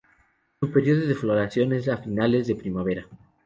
Su 0.59 0.71
periodo 0.71 1.05
de 1.05 1.13
floración 1.13 1.73
es 1.73 1.87
a 1.87 1.95
finales 1.97 2.47
de 2.47 2.55
primavera. 2.55 3.05